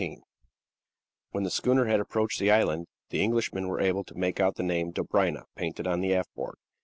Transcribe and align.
SENSITIVE 0.01 0.15
NATIONALITY 0.15 0.31
When 1.29 1.43
the 1.43 1.51
schooner 1.51 1.85
had 1.85 1.99
approached 1.99 2.39
the 2.39 2.49
island, 2.49 2.87
the 3.11 3.21
Englishmen 3.21 3.67
were 3.67 3.79
able 3.79 4.03
to 4.05 4.15
make 4.17 4.39
out 4.39 4.55
the 4.55 4.63
name 4.63 4.91
"Dobryna" 4.91 5.43
painted 5.55 5.85
on 5.85 6.01
the 6.01 6.15
aft 6.15 6.33
board. 6.33 6.55